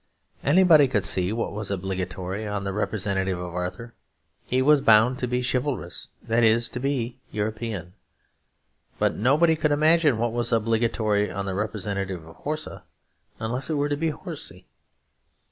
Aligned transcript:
Anybody 0.43 0.87
could 0.87 1.05
see 1.05 1.31
what 1.31 1.51
was 1.51 1.69
obligatory 1.69 2.47
on 2.47 2.63
the 2.63 2.73
representative 2.73 3.37
of 3.39 3.53
Arthur; 3.53 3.93
he 4.47 4.59
was 4.59 4.81
bound 4.81 5.19
to 5.19 5.27
be 5.27 5.43
chivalrous, 5.43 6.07
that 6.23 6.43
is, 6.43 6.69
to 6.69 6.79
be 6.79 7.19
European. 7.29 7.93
But 8.97 9.13
nobody 9.15 9.55
could 9.55 9.69
imagine 9.71 10.17
what 10.17 10.33
was 10.33 10.51
obligatory 10.51 11.29
on 11.29 11.45
the 11.45 11.53
representative 11.53 12.25
of 12.27 12.37
Horsa, 12.37 12.83
unless 13.37 13.69
it 13.69 13.75
were 13.75 13.89
to 13.89 13.95
be 13.95 14.09
horsy. 14.09 14.65